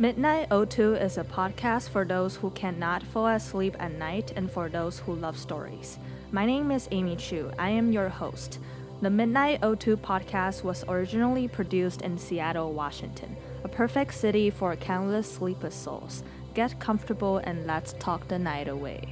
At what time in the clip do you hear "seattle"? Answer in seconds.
12.16-12.74